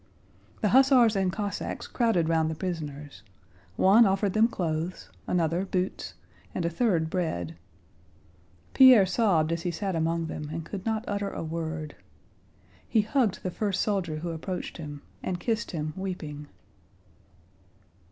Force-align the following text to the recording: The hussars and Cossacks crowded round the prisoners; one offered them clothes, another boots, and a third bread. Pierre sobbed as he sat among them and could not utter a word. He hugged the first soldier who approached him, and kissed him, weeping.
The 0.61 0.69
hussars 0.69 1.15
and 1.15 1.31
Cossacks 1.31 1.85
crowded 1.85 2.27
round 2.27 2.49
the 2.49 2.55
prisoners; 2.55 3.21
one 3.75 4.07
offered 4.07 4.33
them 4.33 4.47
clothes, 4.47 5.11
another 5.27 5.63
boots, 5.63 6.15
and 6.55 6.65
a 6.65 6.71
third 6.71 7.07
bread. 7.07 7.55
Pierre 8.73 9.05
sobbed 9.05 9.51
as 9.51 9.61
he 9.61 9.69
sat 9.69 9.95
among 9.95 10.25
them 10.25 10.49
and 10.51 10.65
could 10.65 10.87
not 10.87 11.05
utter 11.07 11.29
a 11.29 11.43
word. 11.43 11.95
He 12.89 13.01
hugged 13.01 13.43
the 13.43 13.51
first 13.51 13.83
soldier 13.83 14.15
who 14.15 14.31
approached 14.31 14.77
him, 14.77 15.03
and 15.21 15.39
kissed 15.39 15.69
him, 15.69 15.93
weeping. 15.95 16.47